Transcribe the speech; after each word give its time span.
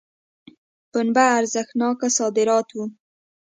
پنبه 0.91 1.23
ارزښتناک 1.37 1.99
صادرات 2.17 2.67
وو. 2.71 2.83